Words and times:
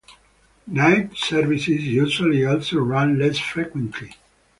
Night 0.65 1.15
services 1.15 1.85
usually 1.85 2.43
also 2.43 2.79
run 2.79 3.19
less 3.19 3.37
frequently. 3.37 4.15